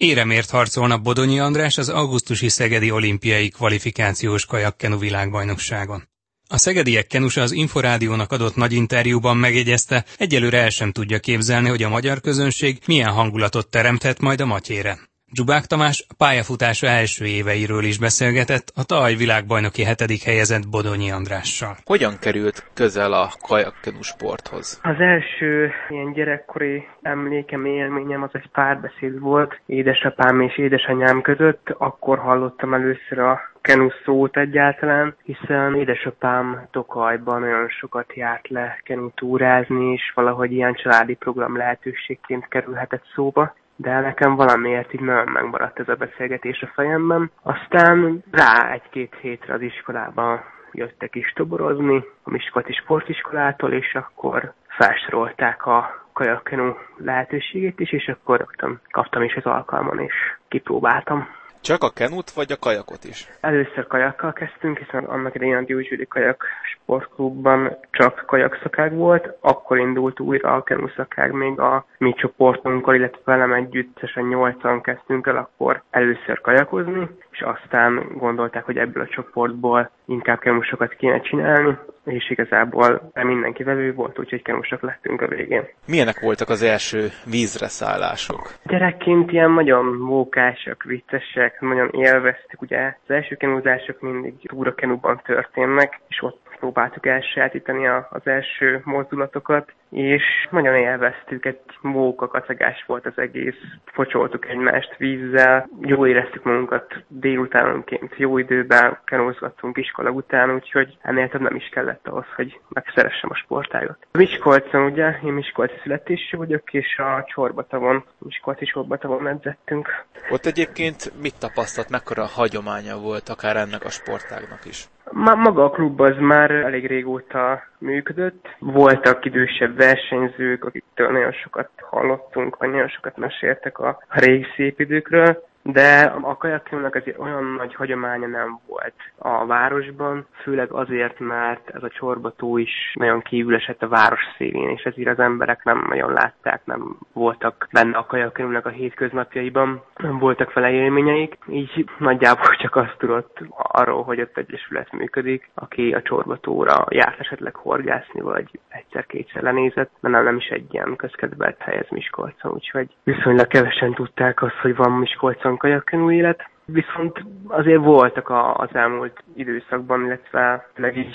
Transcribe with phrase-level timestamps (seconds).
[0.00, 6.08] Éremért harcolnak Bodonyi András az augusztusi Szegedi olimpiai kvalifikációs kajakkenu világbajnokságon.
[6.48, 11.82] A szegediek kenusa az Inforádiónak adott nagy interjúban megjegyezte, egyelőre el sem tudja képzelni, hogy
[11.82, 15.09] a magyar közönség milyen hangulatot teremthet majd a matyére.
[15.32, 21.74] Dzsubák Tamás pályafutása első éveiről is beszélgetett a tavaly világbajnoki hetedik helyezett Bodonyi Andrással.
[21.84, 24.80] Hogyan került közel a kajakkenu sporthoz?
[24.82, 31.74] Az első ilyen gyerekkori emlékem, élményem az egy párbeszéd volt édesapám és édesanyám között.
[31.78, 39.92] Akkor hallottam először a kenu szót egyáltalán, hiszen édesapám Tokajban nagyon sokat járt le kenutúrázni,
[39.92, 45.88] és valahogy ilyen családi program lehetőségként kerülhetett szóba de nekem valamiért így nagyon megmaradt ez
[45.88, 47.30] a beszélgetés a fejemben.
[47.42, 50.40] Aztán rá egy-két hétre az iskolában
[50.72, 58.46] jöttek is toborozni, a Miskolci Sportiskolától, és akkor felsorolták a kajakkenu lehetőségét is, és akkor
[58.90, 60.14] kaptam is az alkalmon, és
[60.48, 61.28] kipróbáltam.
[61.62, 63.28] Csak a kenut, vagy a kajakot is?
[63.40, 70.20] Először kajakkal kezdtünk, hiszen annak idején a Diózsüli Kajak Sportklubban csak kajakszakág volt, akkor indult
[70.20, 76.40] újra a kenuszakág még a mi csoportunkkal, illetve velem együttesen nyolcan kezdtünk el akkor először
[76.40, 83.62] kajakozni, és aztán gondolták, hogy ebből a csoportból inkább kenusokat kéne csinálni, és igazából mindenki
[83.62, 85.68] velő volt, úgyhogy kenusak lettünk a végén.
[85.86, 88.52] Milyenek voltak az első vízre szállások?
[88.64, 96.22] Gyerekként ilyen nagyon mókásak, viccesek, nagyon élveztük, ugye az első kenúzások mindig túrakenúban történnek, és
[96.22, 103.54] ott próbáltuk elsajátítani az első mozdulatokat, és nagyon élveztük, egy móka kacagás volt az egész,
[103.84, 111.40] focsoltuk egymást vízzel, jól éreztük magunkat délutánonként, jó időben kenózgattunk iskola után, úgyhogy ennél több
[111.40, 114.06] nem is kellett ahhoz, hogy megszeressem a sportágot.
[114.12, 120.04] Miskolcon ugye, én Miskolci születésű vagyok, és a Csorbatavon, Miskolci Csorbatavon edzettünk.
[120.30, 124.88] Ott egyébként mit tapasztalt, mekkora hagyománya volt akár ennek a sportágnak is?
[125.12, 128.48] Maga a klub az már elég régóta működött.
[128.58, 135.48] Voltak idősebb versenyzők, akiktől nagyon sokat hallottunk, vagy nagyon sokat meséltek a régi szép időkről
[135.62, 141.82] de a kajakkilónak azért olyan nagy hagyománya nem volt a városban, főleg azért, mert ez
[141.82, 146.12] a csorbató is nagyon kívül esett a város szélén, és ezért az emberek nem nagyon
[146.12, 152.76] látták, nem voltak benne a kajakkilónak a hétköznapjaiban, nem voltak vele élményeik, így nagyjából csak
[152.76, 159.42] azt tudott arról, hogy ott egyesület működik, aki a csorbatóra járt esetleg horgászni, vagy egyszer-kétszer
[159.42, 164.42] lenézett, mert nem, nem is egy ilyen közkedvelt hely ez Miskolcon, úgyhogy viszonylag kevesen tudták
[164.42, 170.66] azt, hogy van Miskolcon hosszan kajakkenu élet, viszont azért voltak a, az elmúlt időszakban, illetve
[170.74, 171.14] tényleg így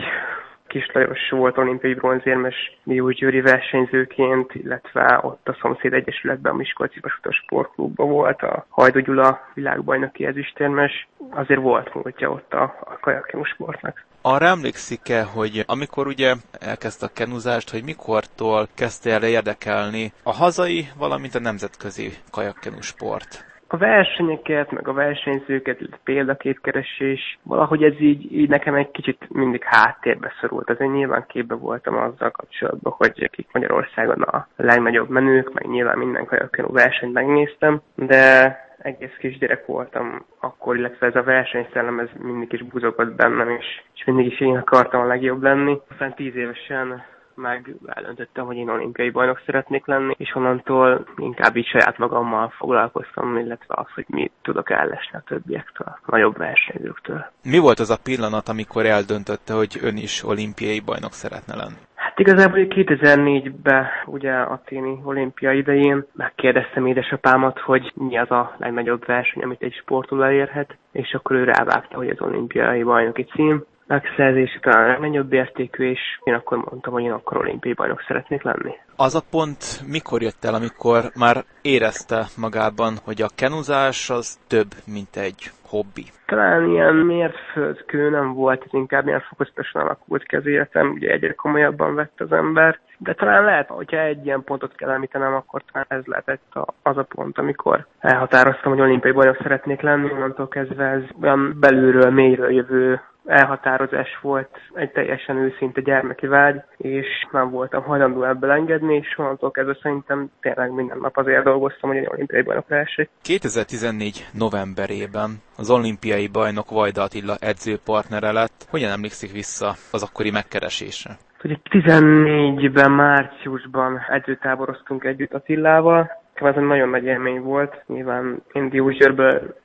[0.68, 7.00] Kis Lajos volt olimpiai bronzérmes Diós Győri versenyzőként, illetve ott a szomszéd egyesületben a Miskolci
[7.00, 11.08] Vasutas Sportklubban volt a Hajdú Gyula világbajnoki ezüstérmes.
[11.30, 14.06] Azért volt múltja ott a, a kajakkenu sportnak.
[14.22, 20.88] Arra emlékszik-e, hogy amikor ugye elkezdte a kenuzást, hogy mikortól kezdte el érdekelni a hazai,
[20.98, 23.55] valamint a nemzetközi kajakkenu sport?
[23.68, 30.32] A versenyeket, meg a versenyzőket, példaképkeresés, valahogy ez így, így nekem egy kicsit mindig háttérbe
[30.42, 30.70] szorult.
[30.70, 36.26] Azért nyilván képbe voltam azzal kapcsolatban, hogy akik Magyarországon a legnagyobb menők, meg nyilván minden
[36.26, 42.64] kajakkenu versenyt megnéztem, de egész kisgyerek voltam akkor, illetve ez a versenyszellem ez mindig is
[42.64, 43.66] buzogott bennem, és,
[43.96, 45.80] és mindig is én akartam a legjobb lenni.
[45.90, 47.04] Aztán tíz évesen
[47.36, 53.38] meg eldöntöttem, hogy én olimpiai bajnok szeretnék lenni, és onnantól inkább így saját magammal foglalkoztam,
[53.38, 57.26] illetve az, hogy mi tudok ellesni a többiektől, a nagyobb versenyzőktől.
[57.44, 61.78] Mi volt az a pillanat, amikor eldöntötte, hogy ön is olimpiai bajnok szeretne lenni?
[61.96, 69.06] Hát igazából 2004-ben, ugye a téni olimpia idején megkérdeztem édesapámat, hogy mi az a legnagyobb
[69.06, 74.60] verseny, amit egy sportoló elérhet, és akkor ő rávágta, hogy az olimpiai bajnoki cím, megszerzése
[74.62, 78.74] talán a legnagyobb értékű, és én akkor mondtam, hogy én akkor olimpiai bajnok szeretnék lenni.
[78.96, 84.68] Az a pont mikor jött el, amikor már érezte magában, hogy a kenuzás az több,
[84.86, 86.06] mint egy hobbi?
[86.26, 91.34] Talán ilyen mérföldkő nem volt, ez inkább ilyen fokozatosan alakult ki az életem, ugye egyre
[91.34, 95.88] komolyabban vett az ember, de talán lehet, hogyha egy ilyen pontot kell említenem, akkor talán
[95.90, 101.02] ez lehetett az a pont, amikor elhatároztam, hogy olimpiai bajnok szeretnék lenni, onnantól kezdve ez
[101.22, 108.24] olyan belülről, mélyről jövő elhatározás volt, egy teljesen őszinte gyermeki vágy, és nem voltam hajlandó
[108.24, 112.70] ebből engedni, és onnantól kezdve szerintem tényleg minden nap azért dolgoztam, hogy egy olimpiai bajnok
[112.70, 113.10] lehessek.
[113.22, 118.68] 2014 novemberében az olimpiai bajnok Vajda Attila edzőpartnere lett.
[118.70, 121.18] Hogyan emlékszik vissza az akkori megkeresésre?
[121.44, 127.84] Ugye 14-ben, márciusban edzőtáboroztunk együtt Attilával, Ez egy nagyon nagy élmény volt.
[127.88, 128.70] Nyilván én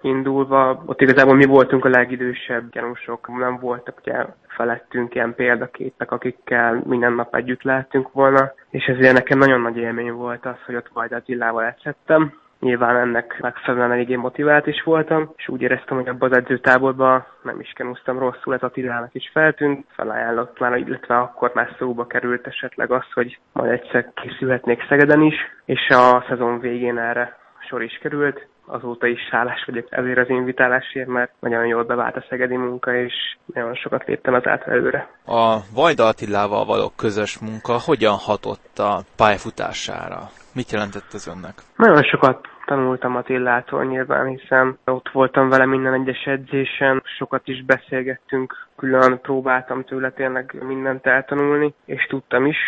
[0.00, 3.38] indulva, ott igazából mi voltunk a legidősebb gyanúsok.
[3.38, 9.38] Nem voltak ugye felettünk ilyen példaképek, akikkel minden nap együtt lehetünk volna, és ezért nekem
[9.38, 12.39] nagyon nagy élmény volt az, hogy ott Vajda Attilával ecsettem.
[12.60, 17.60] Nyilván ennek megfelelően eléggé motivált is voltam, és úgy éreztem, hogy abban az edzőtáborban nem
[17.60, 22.90] is kenúztam rosszul, ez Attilának is feltűnt, felajánlott már, illetve akkor már szóba került esetleg
[22.90, 25.34] az, hogy majd egyszer készülhetnék Szegeden is,
[25.64, 28.46] és a szezon végén erre sor is került.
[28.66, 33.12] Azóta is hálás vagyok ezért az invitálásért, mert nagyon jól bevált a szegedi munka, és
[33.54, 35.08] nagyon sokat léptem az előre.
[35.26, 40.18] A Vajda Attilával való közös munka hogyan hatott a pályafutására?
[40.54, 41.54] Mit jelentett ez önnek?
[41.76, 48.66] Nagyon sokat tanultam Attillától nyilván, hiszen ott voltam vele minden egyes edzésen, sokat is beszélgettünk,
[48.76, 52.58] külön próbáltam tőle tényleg mindent eltanulni, és tudtam is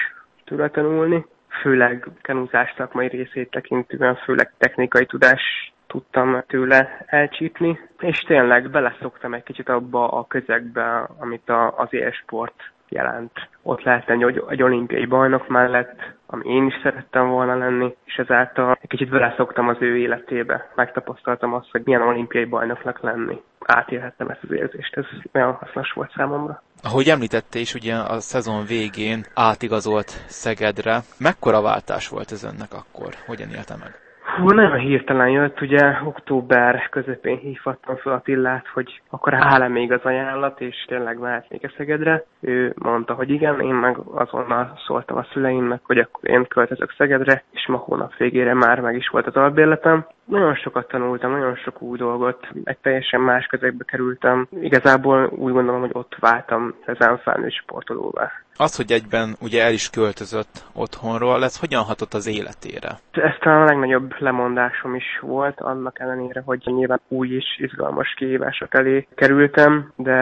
[0.45, 1.27] tőle tanulni,
[1.61, 9.43] főleg kenúzás szakmai részét tekintően, főleg technikai tudás tudtam tőle elcsípni, és tényleg beleszoktam egy
[9.43, 13.33] kicsit abba a közegbe, amit a, az élsport jelent.
[13.63, 18.79] Ott lehetni egy, egy olimpiai bajnok mellett, ami én is szerettem volna lenni, és ezáltal
[18.81, 20.71] egy kicsit beleszoktam az ő életébe.
[20.75, 23.41] Megtapasztaltam azt, hogy milyen olimpiai bajnoknak lenni.
[23.59, 26.63] Átélhettem ezt az érzést, ez nagyon hasznos volt számomra.
[26.83, 31.01] Ahogy említette is, ugye a szezon végén átigazolt Szegedre.
[31.19, 33.15] Mekkora váltás volt ez önnek akkor?
[33.27, 34.12] Hogyan élte meg?
[34.37, 40.01] Hú, nagyon hirtelen jött, ugye október közepén hívhattam fel Attillát, hogy akkor áll még az
[40.03, 42.25] ajánlat, és tényleg mehetnék Szegedre.
[42.41, 47.43] Ő mondta, hogy igen, én meg azonnal szóltam a szüleimnek, hogy akkor én költözök Szegedre,
[47.51, 50.07] és ma hónap végére már meg is volt az albérletem.
[50.25, 54.47] Nagyon sokat tanultam, nagyon sok új dolgot, egy teljesen más közegbe kerültem.
[54.61, 58.33] Igazából úgy gondolom, hogy ott váltam ezen felnőtt sportolóvá.
[58.57, 62.89] Az, hogy egyben ugye el is költözött otthonról, ez hogyan hatott az életére?
[63.11, 68.75] Ez talán a legnagyobb lemondásom is volt, annak ellenére, hogy nyilván új és izgalmas kihívások
[68.75, 70.21] elé kerültem, de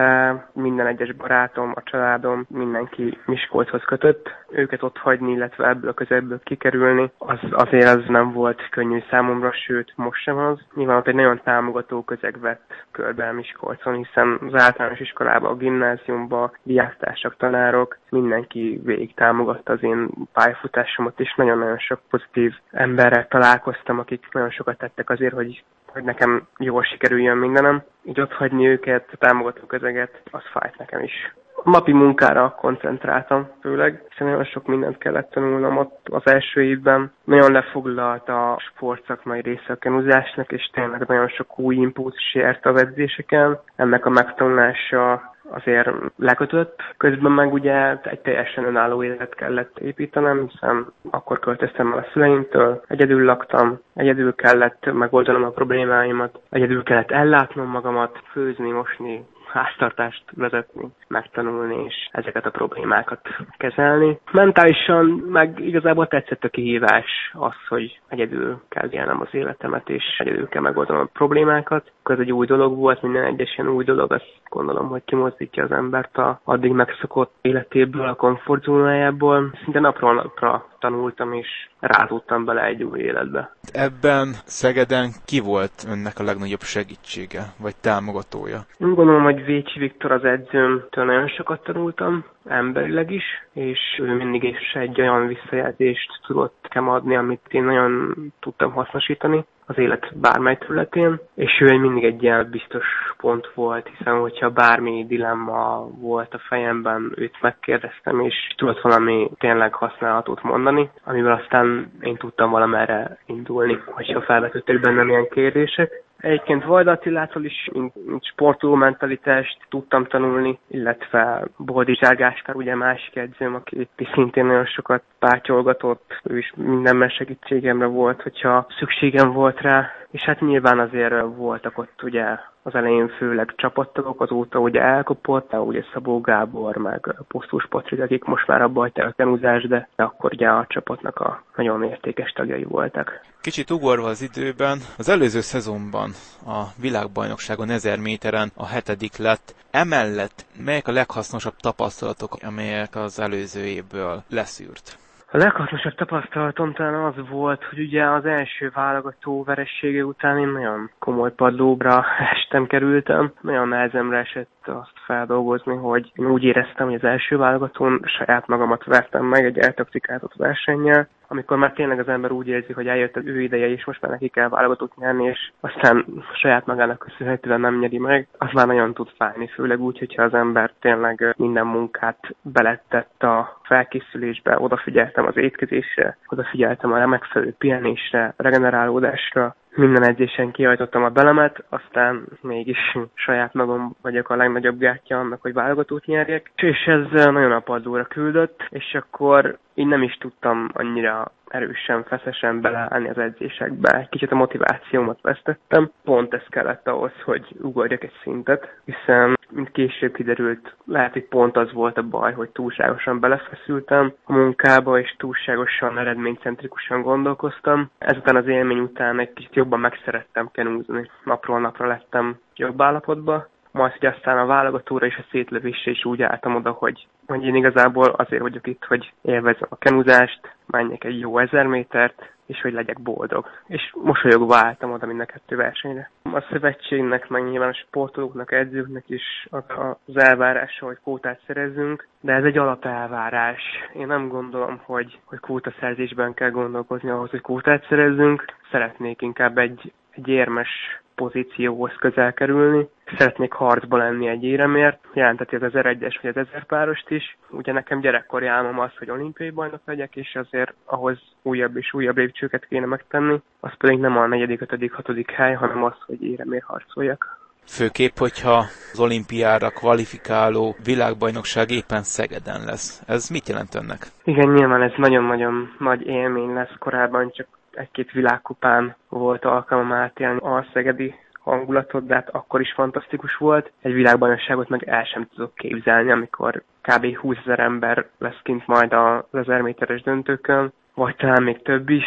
[0.53, 4.29] minden egyes barátom, a családom, mindenki Miskolchoz kötött.
[4.51, 9.53] Őket ott hagyni, illetve ebből a közelből kikerülni, az azért az nem volt könnyű számomra,
[9.53, 10.59] sőt most sem az.
[10.75, 16.57] Nyilván ott egy nagyon támogató közeg vett körbe Miskolcon, hiszen az általános iskolában, a gimnáziumban,
[16.63, 24.29] diáktársak, tanárok, mindenki végig támogatta az én pályafutásomat, és nagyon-nagyon sok pozitív emberrel találkoztam, akik
[24.33, 27.83] nagyon sokat tettek azért, hogy hogy nekem jól sikerüljön mindenem.
[28.05, 31.35] Így ott hagyni őket, támogató közeget, az fájt nekem is.
[31.65, 37.13] A napi munkára koncentráltam főleg, hiszen nagyon sok mindent kellett tanulnom ott az első évben.
[37.25, 42.81] Nagyon lefoglalt a sportszakmai része a kenuzásnak, és tényleg nagyon sok új impulzus ért az
[42.81, 43.61] edzéseken.
[43.77, 46.81] Ennek a megtanulása azért lekötött.
[46.97, 52.83] Közben meg ugye egy teljesen önálló életet kellett építenem, hiszen akkor költöztem el a szüleimtől,
[52.89, 60.89] egyedül laktam, egyedül kellett megoldanom a problémáimat, egyedül kellett ellátnom magamat, főzni, mosni, háztartást vezetni,
[61.09, 63.21] megtanulni és ezeket a problémákat
[63.57, 64.19] kezelni.
[64.33, 70.49] Mentálisan meg igazából tetszett a kihívás az, hogy egyedül kell élnem az életemet, és egyedül
[70.49, 71.91] kell megoldanom a problémákat.
[72.05, 75.73] Ez egy új dolog volt, minden egyes ilyen új dolog, azt gondolom, hogy kimozdítja az
[75.73, 79.51] embert a addig megszokott életéből, a komfortzónájából.
[79.65, 81.49] Szinte napról napra tanultam, és
[81.81, 83.55] rázódtam bele egy új életbe.
[83.73, 88.61] Ebben Szegeden ki volt önnek a legnagyobb segítsége, vagy támogatója?
[88.79, 94.43] Úgy gondolom, hogy Vécsi Viktor az edzőmtől nagyon sokat tanultam, emberileg is, és ő mindig
[94.43, 100.57] is egy olyan visszajelzést tudott nekem adni, amit én nagyon tudtam hasznosítani az élet bármely
[100.59, 102.85] területén, és ő mindig egy ilyen biztos
[103.17, 109.75] pont volt, hiszen hogyha bármi dilemma volt a fejemben, őt megkérdeztem, és tudott valami tényleg
[109.75, 116.03] használhatót mondani, amivel aztán én tudtam valamerre indulni, hogyha felvetődtek bennem ilyen kérdések.
[116.21, 117.93] Egyébként Vajda Attilától is, mint,
[118.25, 126.21] sportoló mentalitást tudtam tanulni, illetve Boldi Zsárgáskár, ugye másik edzőm, aki szintén nagyon sokat pátyolgatott,
[126.23, 132.03] ő is mindenben segítségemre volt, hogyha szükségem volt rá, és hát nyilván azért voltak ott
[132.03, 132.25] ugye
[132.63, 138.47] az elején főleg csapattagok, azóta ugye elkopott, ugye Szabó Gábor, meg Posztus Patrik, akik most
[138.47, 143.21] már abba hagyták a kenuzás, de akkor ugye a csapatnak a nagyon értékes tagjai voltak.
[143.41, 146.11] Kicsit ugorva az időben, az előző szezonban
[146.47, 149.55] a világbajnokságon 1000 méteren a hetedik lett.
[149.71, 154.99] Emellett melyek a leghasznosabb tapasztalatok, amelyek az előző évből leszűrt?
[155.33, 160.91] A leghasznosabb tapasztalatom talán az volt, hogy ugye az első válogató veressége után én nagyon
[160.99, 163.33] komoly padlóbra estem kerültem.
[163.41, 168.85] Nagyon nehezemre esett azt feldolgozni, hogy én úgy éreztem, hogy az első válogatón saját magamat
[168.85, 173.27] vertem meg egy eltaktikázott versennyel, amikor már tényleg az ember úgy érzi, hogy eljött az
[173.27, 177.79] ő ideje, és most már neki kell válogatott nyerni, és aztán saját magának köszönhetően nem
[177.79, 182.19] nyeri meg, az már nagyon tud fájni, főleg úgy, hogyha az ember tényleg minden munkát
[182.43, 191.09] belettett a felkészülésbe, odafigyeltem az étkezésre, odafigyeltem a megfelelő pihenésre, regenerálódásra, minden edzésen kihajtottam a
[191.09, 196.53] belemet, aztán mégis saját magam vagyok a legnagyobb gátja annak, hogy válogatót nyerjek.
[196.57, 203.09] És ez nagyon apadóra küldött, és akkor így nem is tudtam annyira erősen, feszesen beleállni
[203.09, 204.07] az edzésekbe.
[204.11, 205.91] Kicsit a motivációmat vesztettem.
[206.05, 211.57] Pont ez kellett ahhoz, hogy ugorjak egy szintet, hiszen mint később kiderült, lehet, hogy pont
[211.57, 217.91] az volt a baj, hogy túlságosan belefeszültem a munkába, és túlságosan eredménycentrikusan gondolkoztam.
[217.99, 221.11] Ezután az élmény után egy kicsit jobban megszerettem kenúzni.
[221.25, 226.23] Napról napra lettem jobb állapotba, majd, hogy aztán a válogatóra és a szétlövésre is úgy
[226.23, 231.19] álltam oda, hogy, hogy én igazából azért vagyok itt, hogy élvezem a kenúzást, menjek egy
[231.19, 233.47] jó ezer métert, és hogy legyek boldog.
[233.67, 236.11] És mosolyogva álltam oda mind a kettő versenyre.
[236.23, 242.45] A szövetségnek, meg nyilván a sportolóknak, edzőknek is az elvárása, hogy kótát szerezzünk, de ez
[242.45, 243.63] egy alapelvárás.
[243.95, 248.45] Én nem gondolom, hogy, hogy kótaszerzésben kell gondolkozni ahhoz, hogy kótát szerezzünk.
[248.71, 252.89] Szeretnék inkább egy, egy érmes pozícióhoz közel kerülni.
[253.19, 257.39] Szeretnék harcba lenni egy éremért, jelenteti az 1001-es vagy az 1000 párost is.
[257.51, 262.17] Ugye nekem gyerekkori álmom az, hogy olimpiai bajnok legyek, és azért ahhoz újabb és újabb
[262.17, 263.41] lépcsőket kéne megtenni.
[263.61, 267.39] Az pedig nem a negyedik, ötödik, hatodik hely, hanem az, hogy éremért harcoljak.
[267.67, 268.57] Főképp, hogyha
[268.93, 273.03] az olimpiára kvalifikáló világbajnokság éppen Szegeden lesz.
[273.07, 274.07] Ez mit jelent önnek?
[274.25, 276.75] Igen, nyilván ez nagyon-nagyon nagy élmény lesz.
[276.79, 283.37] Korábban csak egy-két világkupán volt alkalmam átélni a szegedi hangulatot, de hát akkor is fantasztikus
[283.37, 283.73] volt.
[283.83, 287.17] Egy világbajnokságot meg el sem tudok képzelni, amikor kb.
[287.17, 292.05] 20 ezer ember lesz kint majd az 1000 méteres döntőkön, vagy talán még több is.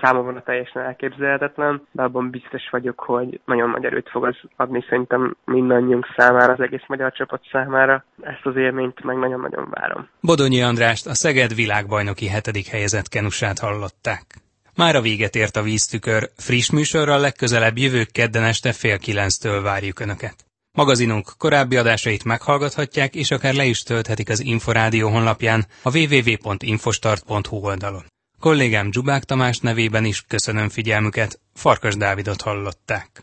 [0.00, 5.36] Számomra teljesen elképzelhetetlen, de abban biztos vagyok, hogy nagyon nagy erőt fog az adni szerintem
[5.44, 8.04] mindannyiunk számára, az egész magyar csapat számára.
[8.22, 10.08] Ezt az élményt meg nagyon-nagyon várom.
[10.20, 14.43] Bodonyi Andrást, a Szeged világbajnoki hetedik helyezett kenusát hallották.
[14.74, 20.00] Már a véget ért a víztükör, friss műsorral legközelebb jövő kedden este fél kilenctől várjuk
[20.00, 20.46] Önöket.
[20.72, 28.04] Magazinunk korábbi adásait meghallgathatják, és akár le is tölthetik az Inforádió honlapján a www.infostart.hu oldalon.
[28.40, 33.22] Kollégám Dzsubák Tamás nevében is köszönöm figyelmüket, Farkas Dávidot hallották.